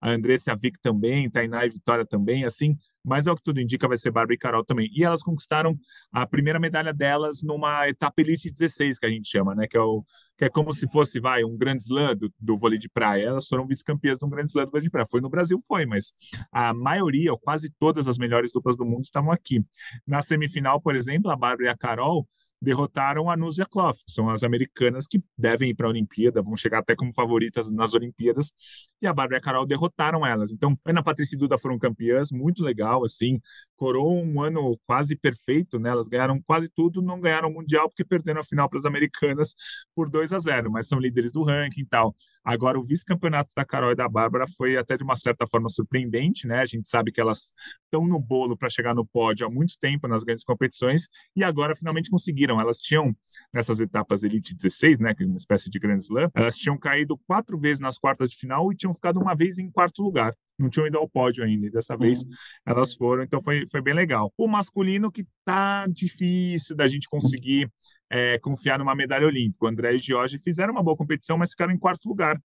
[0.00, 3.60] a Andressa e a Vic também, Tainá e Vitória também, assim, mas ao que tudo
[3.60, 4.88] indica vai ser Bárbara e Carol também.
[4.92, 5.78] E elas conquistaram
[6.12, 9.66] a primeira medalha delas numa etapa Elite 16, que a gente chama, né?
[9.66, 10.04] Que é, o,
[10.36, 13.24] que é como se fosse, vai, um grande slam do, do vôlei de praia.
[13.26, 15.06] Elas foram vice-campeãs de um grande slam do vôlei de praia.
[15.10, 16.12] Foi no Brasil, foi, mas
[16.52, 19.64] a maioria, ou quase todas as melhores duplas do mundo estavam aqui.
[20.06, 22.26] Na semifinal, por exemplo, a Bárbara e a Carol
[22.60, 26.56] derrotaram a Nuzia Clough, que são as americanas que devem ir para a Olimpíada, vão
[26.56, 28.52] chegar até como favoritas nas Olimpíadas,
[29.00, 30.52] e a Bárbara e a Carol derrotaram elas.
[30.52, 33.40] Então, Ana Patrícia e Duda foram campeãs, muito legal, assim,
[33.80, 35.88] coroou um ano quase perfeito, né?
[35.88, 39.54] Elas ganharam quase tudo, não ganharam o Mundial porque perderam a final para as americanas
[39.94, 42.14] por 2 a 0, mas são líderes do ranking e tal.
[42.44, 46.46] Agora, o vice-campeonato da Carol e da Bárbara foi até de uma certa forma surpreendente,
[46.46, 46.60] né?
[46.60, 50.06] A gente sabe que elas estão no bolo para chegar no pódio há muito tempo
[50.06, 52.60] nas grandes competições e agora finalmente conseguiram.
[52.60, 53.16] Elas tinham,
[53.50, 55.14] nessas etapas Elite 16, né?
[55.14, 58.36] Que é uma espécie de Grand Slam, elas tinham caído quatro vezes nas quartas de
[58.36, 61.66] final e tinham ficado uma vez em quarto lugar não tinham ido ao pódio ainda,
[61.66, 62.30] e dessa vez uhum.
[62.66, 64.32] elas foram, então foi, foi bem legal.
[64.36, 67.70] O masculino que tá difícil da gente conseguir
[68.10, 69.64] é, confiar numa medalha olímpica.
[69.64, 72.40] O André e o Jorge fizeram uma boa competição, mas ficaram em quarto lugar.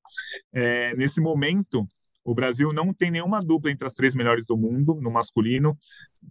[0.54, 1.88] É, nesse momento,
[2.26, 5.78] o Brasil não tem nenhuma dupla entre as três melhores do mundo no masculino.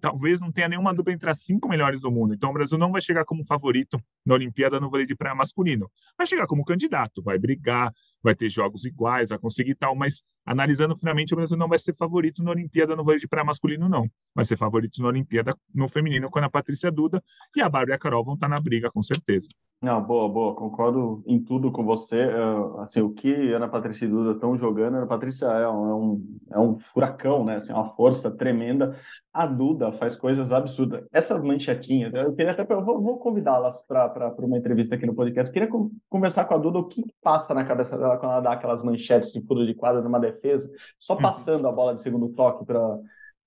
[0.00, 2.34] Talvez não tenha nenhuma dupla entre as cinco melhores do mundo.
[2.34, 5.88] Então o Brasil não vai chegar como favorito na Olimpíada no vôlei de praia masculino.
[6.18, 10.96] Vai chegar como candidato, vai brigar, vai ter jogos iguais, vai conseguir tal, mas analisando
[10.96, 14.08] finalmente o Brasil não vai ser favorito na Olimpíada no vôlei de masculino não.
[14.34, 17.22] Vai ser favorito na Olimpíada no feminino quando a Patrícia Duda
[17.56, 19.48] e a Bárbara e a Carol vão estar na briga com certeza.
[19.82, 22.24] Não, boa, boa, concordo em tudo com você.
[22.26, 26.40] Uh, assim, o que Ana Patrícia e Duda estão jogando, a Ana Patrícia é um,
[26.50, 27.56] é um, é furacão, né?
[27.56, 28.98] Assim, é uma força tremenda.
[29.34, 31.04] A Duda faz coisas absurdas.
[31.12, 35.48] Essas manchetinhas, eu queria até, eu vou, vou convidá-las para uma entrevista aqui no podcast.
[35.48, 35.68] Eu queria
[36.08, 39.32] conversar com a Duda o que passa na cabeça dela quando ela dá aquelas manchetes
[39.32, 40.70] de furo de quadra numa defesa,
[41.00, 41.22] só uhum.
[41.22, 42.96] passando a bola de segundo toque para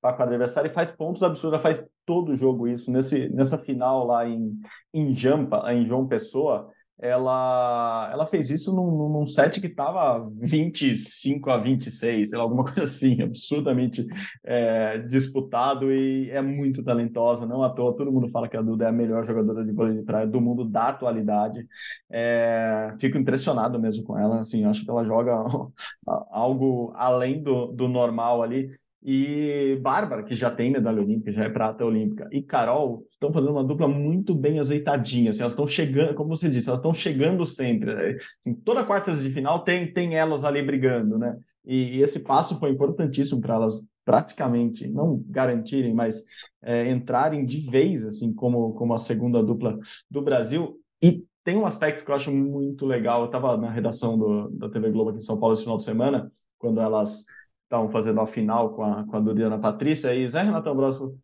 [0.04, 2.92] a adversária e faz pontos absurdos, faz todo o jogo isso.
[2.92, 4.60] Nesse, nessa final lá em,
[4.94, 11.50] em Jampa, em João Pessoa, ela, ela fez isso num, num set que estava 25
[11.52, 14.06] a 26, sei lá, alguma coisa assim, absurdamente
[14.44, 18.86] é, disputado e é muito talentosa, não à toa, todo mundo fala que a Duda
[18.86, 21.68] é a melhor jogadora de vôlei de praia do mundo da atualidade.
[22.10, 25.34] É, fico impressionado mesmo com ela, assim, acho que ela joga
[26.32, 28.72] algo além do, do normal ali.
[29.10, 33.54] E Bárbara, que já tem medalha olímpica, já é prata olímpica, e Carol estão fazendo
[33.54, 35.32] uma dupla muito bem azeitadinha.
[35.32, 37.96] Assim, elas estão chegando, como você disse, elas estão chegando sempre.
[37.96, 38.18] Né?
[38.42, 41.38] Assim, toda quarta de final tem, tem elas ali brigando, né?
[41.64, 46.22] E, e esse passo foi importantíssimo para elas praticamente, não garantirem, mas
[46.62, 49.80] é, entrarem de vez, assim, como, como a segunda dupla
[50.12, 50.82] do Brasil.
[51.02, 53.22] E tem um aspecto que eu acho muito legal.
[53.22, 55.86] Eu estava na redação do, da TV Globo aqui em São Paulo esse final de
[55.86, 57.24] semana, quando elas
[57.68, 61.18] estavam fazendo a final com a, com a Doriana Patrícia, e Zé Renato Ambrosio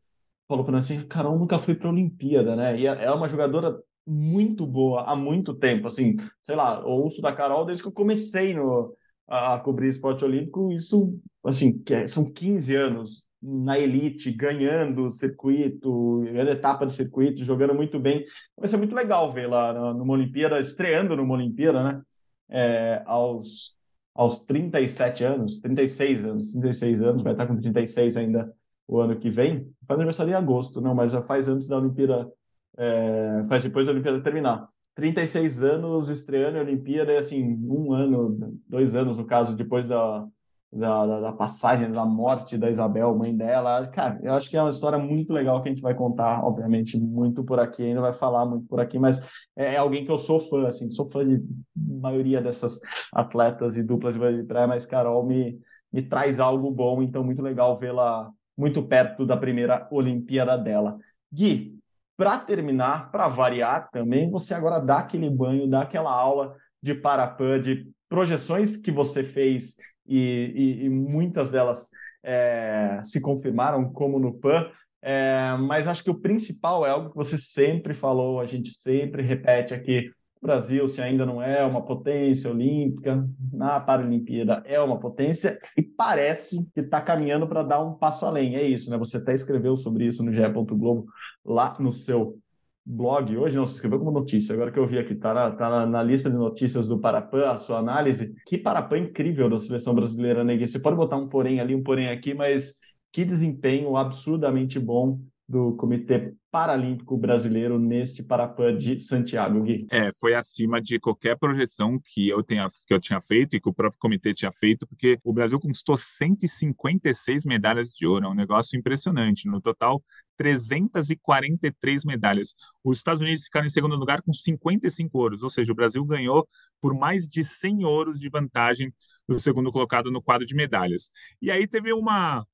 [0.47, 2.77] falou para mim assim, Carol nunca foi para a Olimpíada, né?
[2.79, 7.34] E é, é uma jogadora muito boa há muito tempo, assim, sei lá, ouço da
[7.34, 8.95] Carol desde que eu comecei no,
[9.27, 16.21] a, a cobrir esporte olímpico, isso, assim, é, são 15 anos na elite, ganhando circuito,
[16.21, 18.25] ganhando etapa de circuito, jogando muito bem.
[18.58, 22.01] Vai ser muito legal vê-la numa Olimpíada, estreando numa Olimpíada, né?
[22.49, 23.77] É, aos,
[24.13, 28.54] aos 37 anos, 36 anos, 36 anos, vai estar com 36 ainda
[28.88, 29.71] o ano que vem.
[29.88, 32.32] Faz aniversário em agosto, não, mas já faz antes da Olimpíada,
[32.78, 34.67] é, faz depois da Olimpíada terminar.
[34.95, 40.28] 36 anos estreando a Olimpíada, e assim, um ano, dois anos, no caso, depois da,
[40.73, 43.88] da, da, passagem, da morte da Isabel, mãe dela.
[43.88, 46.99] Cara, eu acho que é uma história muito legal que a gente vai contar, obviamente,
[46.99, 49.19] muito por aqui, ainda vai falar muito por aqui, mas
[49.55, 51.43] é, é alguém que eu sou fã, assim, sou fã de
[51.75, 52.79] maioria dessas
[53.13, 55.59] atletas e duplas de praia, mas Carol me,
[55.91, 60.97] me traz algo bom, então muito legal vê-la muito perto da primeira Olimpíada dela.
[61.31, 61.77] Gui,
[62.17, 67.59] para terminar, para variar também, você agora dá aquele banho, dá aquela aula de Parapan,
[67.62, 69.75] de projeções que você fez
[70.08, 71.89] e, e, e muitas delas
[72.24, 74.70] é, se confirmaram, como no PAN.
[75.02, 79.22] É, mas acho que o principal é algo que você sempre falou, a gente sempre
[79.22, 80.10] repete aqui.
[80.42, 85.82] O Brasil, se ainda não é uma potência olímpica, na Paralimpíada é uma potência e
[85.82, 88.56] parece que está caminhando para dar um passo além.
[88.56, 88.98] É isso, né?
[88.98, 90.42] Você até escreveu sobre isso no GE.
[90.50, 91.06] Globo,
[91.46, 92.38] lá no seu
[92.86, 95.86] blog hoje, não, se escreveu como notícia, agora que eu vi aqui, tá na, tá
[95.86, 98.34] na, lista de notícias do Parapan, a sua análise.
[98.46, 100.58] Que Parapan incrível da seleção brasileira, né?
[100.58, 102.76] Você pode botar um porém ali, um porém aqui, mas
[103.12, 105.19] que desempenho absurdamente bom
[105.54, 109.86] do Comitê Paralímpico Brasileiro neste Parapan de Santiago, Gui.
[109.92, 113.70] É, foi acima de qualquer projeção que eu, tenha, que eu tinha feito e que
[113.70, 118.34] o próprio comitê tinha feito, porque o Brasil conquistou 156 medalhas de ouro, é um
[118.34, 119.48] negócio impressionante.
[119.48, 120.04] No total,
[120.38, 122.56] 343 medalhas.
[122.84, 126.48] Os Estados Unidos ficaram em segundo lugar com 55 ouros, ou seja, o Brasil ganhou
[126.82, 128.92] por mais de 100 ouros de vantagem
[129.28, 131.10] do segundo colocado no quadro de medalhas.
[131.42, 132.46] E aí teve uma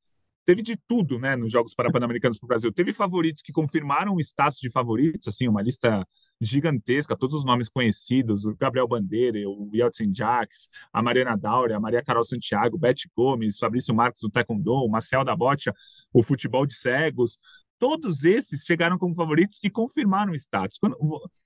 [0.45, 2.71] teve de tudo, né, nos Jogos Pan-Americanos para o Brasil.
[2.71, 6.06] Teve favoritos que confirmaram o status de favoritos, assim, uma lista
[6.41, 11.80] gigantesca, todos os nomes conhecidos, o Gabriel Bandeira, o Yeltsin Jacques, a Mariana Daura, a
[11.80, 15.73] Maria Carol Santiago, Beth Gomes, Fabrício Marques do Taekwondo, o Marcel da Botia,
[16.13, 17.38] o futebol de cegos,
[17.80, 20.78] todos esses chegaram como favoritos e confirmaram o status.
[20.78, 20.98] Quando,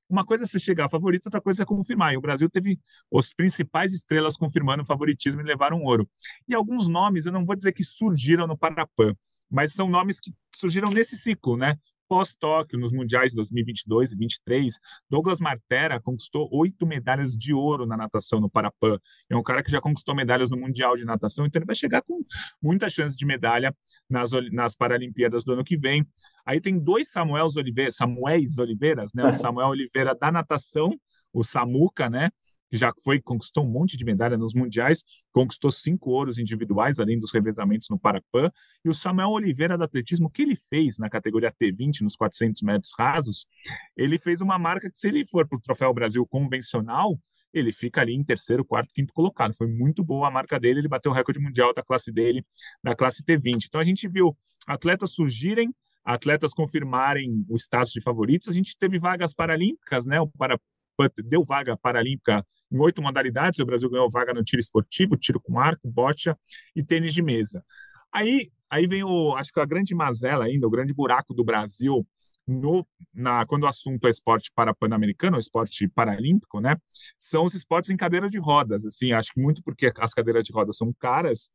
[0.09, 2.13] uma coisa é você chegar favorito, outra coisa é confirmar.
[2.13, 6.09] E o Brasil teve os principais estrelas confirmando o favoritismo e levaram ouro.
[6.47, 9.15] E alguns nomes, eu não vou dizer que surgiram no Parapan,
[9.49, 11.77] mas são nomes que surgiram nesse ciclo, né?
[12.13, 17.97] pós-Tóquio, nos Mundiais de 2022 e 2023, Douglas Martera conquistou oito medalhas de ouro na
[17.97, 18.99] natação no Parapan.
[19.27, 22.03] É um cara que já conquistou medalhas no Mundial de Natação, então ele vai chegar
[22.03, 22.23] com
[22.61, 23.75] muita chance de medalha
[24.07, 26.05] nas, nas Paralimpíadas do ano que vem.
[26.45, 29.25] Aí tem dois Samuels Oliveira, Samuéis Oliveiras, né?
[29.25, 30.95] O Samuel Oliveira da natação,
[31.33, 32.29] o Samuca, né?
[32.77, 37.31] Já foi conquistou um monte de medalha nos mundiais, conquistou cinco ouros individuais, além dos
[37.31, 38.49] revezamentos no Parapan,
[38.83, 42.91] e o Samuel Oliveira do atletismo, que ele fez na categoria T20, nos 400 metros
[42.97, 43.45] rasos,
[43.95, 47.17] ele fez uma marca que se ele for para o Troféu Brasil convencional,
[47.53, 49.55] ele fica ali em terceiro, quarto, quinto colocado.
[49.55, 52.43] Foi muito boa a marca dele, ele bateu o recorde mundial da classe dele,
[52.83, 53.65] da classe T20.
[53.67, 54.35] Então a gente viu
[54.67, 55.71] atletas surgirem,
[56.03, 58.49] atletas confirmarem o status de favoritos.
[58.49, 60.19] A gente teve vagas paralímpicas, né?
[60.19, 60.27] O
[61.25, 63.59] deu vaga paralímpica em oito modalidades.
[63.59, 66.37] O Brasil ganhou vaga no tiro esportivo, tiro com arco, bocha
[66.75, 67.63] e tênis de mesa.
[68.11, 72.05] Aí, aí vem o, acho que a grande mazela ainda, o grande buraco do Brasil
[72.47, 76.75] no, na, quando o assunto é esporte para pan-americano, esporte paralímpico, né?
[77.17, 78.85] São os esportes em cadeira de rodas.
[78.85, 81.49] Assim, acho que muito porque as cadeiras de rodas são caras,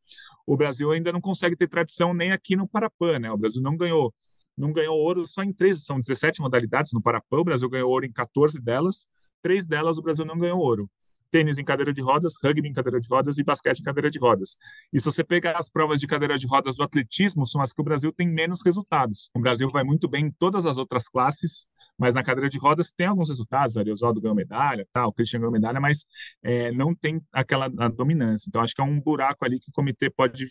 [0.46, 3.30] o Brasil ainda não consegue ter tradição nem aqui no Parapan, né?
[3.30, 4.14] O Brasil não ganhou
[4.56, 8.04] não ganhou ouro só em três, são 17 modalidades no Parapan, o Brasil ganhou ouro
[8.04, 9.06] em 14 delas,
[9.42, 10.90] Três delas o Brasil não ganhou ouro.
[11.30, 14.18] Tênis em cadeira de rodas, rugby em cadeira de rodas e basquete em cadeira de
[14.18, 14.56] rodas.
[14.92, 17.80] E se você pegar as provas de cadeira de rodas do atletismo, são as que
[17.80, 19.28] o Brasil tem menos resultados.
[19.34, 21.66] O Brasil vai muito bem em todas as outras classes,
[21.98, 25.40] Mas na cadeira de rodas tem alguns resultados, o Ariosaldo ganhou medalha, tal, o Christian
[25.40, 26.04] ganhou medalha, mas
[26.42, 28.48] é, não tem aquela dominância.
[28.48, 30.46] Então acho que é um buraco ali que o comitê pode,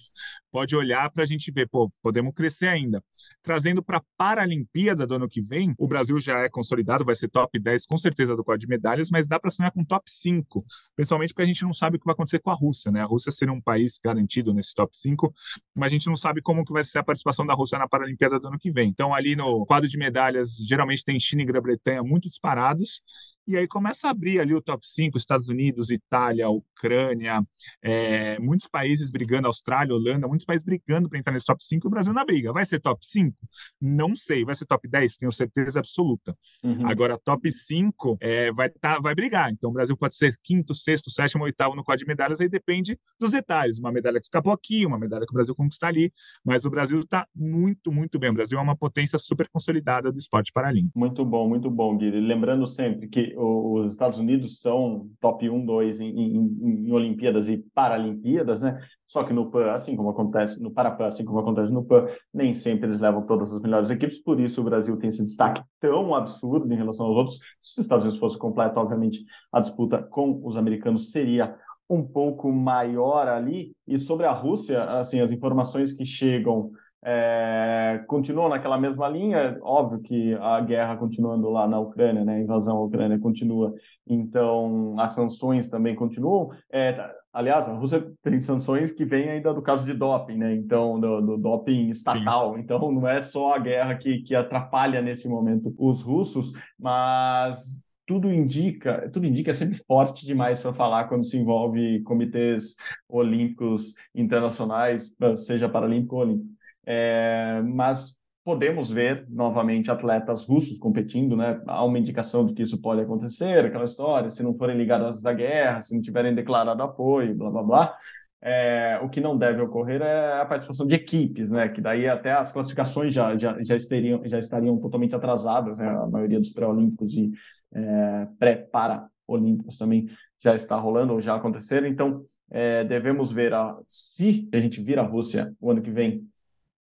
[0.52, 3.02] pode olhar para a gente ver, pô, podemos crescer ainda.
[3.42, 7.30] Trazendo para a Paralimpíada do ano que vem, o Brasil já é consolidado, vai ser
[7.30, 10.66] top 10 com certeza do quadro de medalhas, mas dá para sonhar com top 5,
[10.96, 13.02] principalmente porque a gente não sabe o que vai acontecer com a Rússia, né?
[13.02, 15.34] A Rússia seria um país garantido nesse top 5,
[15.74, 18.40] mas a gente não sabe como que vai ser a participação da Rússia na Paralimpíada
[18.40, 18.90] do ano que vem.
[18.90, 23.02] Então ali no quadro de medalhas, geralmente tem China e Grã-Bretanha muito disparados,
[23.48, 27.42] e aí começa a abrir ali o top 5, Estados Unidos, Itália, Ucrânia,
[27.82, 31.90] é, muitos países brigando, Austrália, Holanda, muitos países brigando para entrar nesse top 5, o
[31.90, 32.52] Brasil na briga.
[32.52, 33.36] Vai ser top 5?
[33.82, 34.44] Não sei.
[34.44, 35.18] Vai ser top 10?
[35.18, 36.36] Tenho certeza absoluta.
[36.64, 36.88] Uhum.
[36.88, 39.50] Agora, top 5 é, vai, tá, vai brigar.
[39.52, 43.00] Então, o Brasil pode ser quinto, sexto, sétimo, oitavo no quadro de medalhas, aí depende
[43.20, 43.80] dos detalhes.
[43.80, 46.12] Uma medalha que escapou aqui, uma medalha que o Brasil conquista ali,
[46.44, 48.30] mas o Brasil está muito, muito bem.
[48.30, 51.00] O Brasil é uma potência super consolidada do esporte paralímpico.
[51.00, 52.28] Muito bom, muito bom, Guilherme.
[52.28, 57.58] Lembrando sempre que os Estados Unidos são top 1, 2 em, em, em Olimpíadas e
[57.74, 58.80] Paralimpíadas, né?
[59.08, 62.54] Só que no PAN, assim como acontece no Parapan, assim como acontece no PAN, nem
[62.54, 66.16] sempre eles levam todas as melhores equipes, por isso o Brasil tem esse destaque tão
[66.16, 67.40] absurdo em relação aos outros.
[67.62, 71.56] Se os Estados Unidos fosse completo, obviamente a disputa com os americanos seria
[71.90, 73.74] um pouco maior ali.
[73.88, 76.72] E sobre a Rússia, assim, as informações que chegam
[77.10, 79.58] é, continuam naquela mesma linha.
[79.62, 83.74] Óbvio que a guerra continuando lá na Ucrânia, né, a invasão à Ucrânia continua,
[84.06, 86.50] então as sanções também continuam.
[86.70, 90.54] É, aliás, a Rússia tem sanções que vêm ainda do caso de doping, né?
[90.54, 92.56] Então, do, do doping estatal.
[92.56, 92.60] Sim.
[92.60, 98.34] Então, não é só a guerra que, que atrapalha nesse momento os russos, mas tudo
[98.34, 102.76] indica, tudo indica é sempre forte demais para falar quando se envolve comitês
[103.08, 106.57] olímpicos internacionais, seja paralímpico ou olímpico.
[106.90, 111.62] É, mas podemos ver novamente atletas russos competindo, né?
[111.68, 115.34] Há uma indicação de que isso pode acontecer, aquela história, se não forem ligados da
[115.34, 117.98] guerra, se não tiverem declarado apoio, blá blá blá.
[118.42, 121.68] É, o que não deve ocorrer é a participação de equipes, né?
[121.68, 125.90] Que daí até as classificações já, já, já, estariam, já estariam totalmente atrasadas, né?
[125.90, 127.34] A maioria dos pré-olímpicos e
[127.74, 130.08] é, pré-para-olímpicos também
[130.40, 131.86] já está rolando ou já aconteceram.
[131.86, 136.26] Então, é, devemos ver a, se a gente vir a Rússia o ano que vem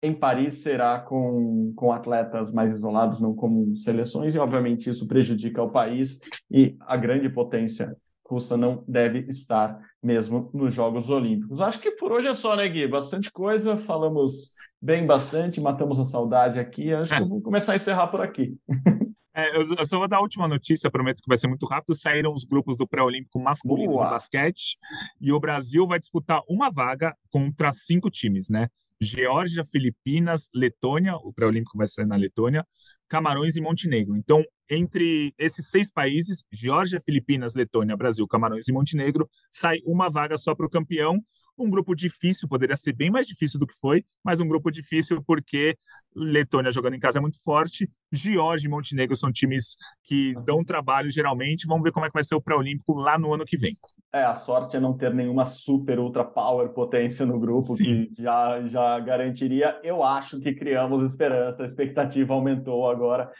[0.02, 5.62] em Paris será com, com atletas mais isolados, não como seleções, e obviamente isso prejudica
[5.62, 6.18] o país
[6.50, 11.60] e a grande potência russa não deve estar mesmo nos Jogos Olímpicos.
[11.60, 12.86] Acho que por hoje é só, né, Gui?
[12.86, 16.92] Bastante coisa, falamos bem bastante, matamos a saudade aqui.
[16.92, 18.56] Acho que eu vou começar a encerrar por aqui.
[19.32, 21.94] É, eu, só vou dar a última notícia, prometo que vai ser muito rápido.
[21.94, 24.06] Saíram os grupos do pré-olímpico masculino Boa.
[24.06, 24.76] de basquete
[25.20, 28.68] e o Brasil vai disputar uma vaga contra cinco times, né?
[29.00, 32.66] Geórgia, Filipinas, Letônia, o pré-olímpico vai ser na Letônia,
[33.08, 34.16] Camarões e Montenegro.
[34.16, 40.36] Então, entre esses seis países, Geórgia, Filipinas, Letônia, Brasil, Camarões e Montenegro, sai uma vaga
[40.36, 41.18] só para o campeão.
[41.60, 45.22] Um grupo difícil, poderia ser bem mais difícil do que foi, mas um grupo difícil
[45.22, 45.76] porque
[46.16, 51.10] Letônia jogando em casa é muito forte, Geórgia e Montenegro são times que dão trabalho
[51.10, 51.66] geralmente.
[51.66, 53.74] Vamos ver como é que vai ser o pré-olímpico lá no ano que vem.
[54.12, 58.06] É, a sorte é não ter nenhuma super ultra power potência no grupo Sim.
[58.06, 59.78] que já, já garantiria.
[59.84, 63.30] Eu acho que criamos esperança, a expectativa aumentou agora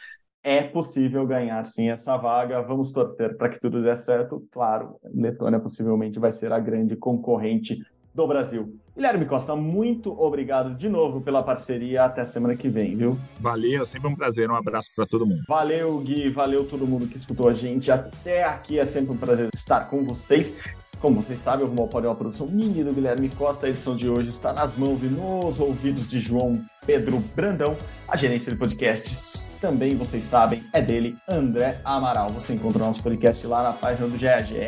[0.42, 2.62] é possível ganhar sim essa vaga.
[2.62, 4.46] Vamos torcer para que tudo dê certo.
[4.50, 7.78] Claro, Letônia possivelmente vai ser a grande concorrente
[8.14, 8.76] do Brasil.
[8.94, 12.04] Guilherme Costa, muito obrigado de novo pela parceria.
[12.04, 13.18] Até semana que vem, viu?
[13.40, 14.50] Valeu, sempre um prazer.
[14.50, 15.42] Um abraço para todo mundo.
[15.48, 16.28] Valeu, Gui.
[16.30, 17.90] Valeu todo mundo que escutou a gente.
[17.90, 20.54] Até aqui é sempre um prazer estar com vocês.
[21.00, 23.64] Como vocês sabem, o Rumo Pode é uma produção mini do Guilherme Costa.
[23.64, 27.74] A edição de hoje está nas mãos e nos ouvidos de João Pedro Brandão.
[28.06, 32.28] A gerência de podcasts também, vocês sabem, é dele, André Amaral.
[32.30, 34.58] Você encontra o nosso podcast lá na página do GAGE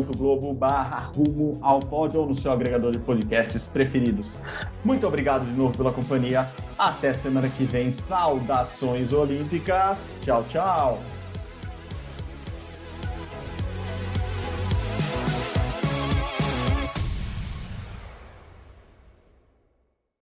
[0.00, 4.26] globo barra rumo ao pódio ou no seu agregador de podcasts preferidos.
[4.84, 6.48] Muito obrigado de novo pela companhia.
[6.78, 7.92] Até semana que vem.
[7.92, 9.98] Saudações olímpicas.
[10.22, 10.98] Tchau, tchau.